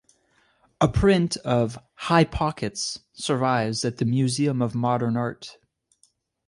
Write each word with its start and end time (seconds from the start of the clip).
A 0.81 0.87
print 0.87 1.37
of 1.45 1.77
"High 1.93 2.23
Pockets" 2.23 3.01
survives 3.13 3.85
at 3.85 3.97
the 3.97 4.05
Museum 4.05 4.59
of 4.59 4.73
Modern 4.73 5.15
Art. 5.15 5.59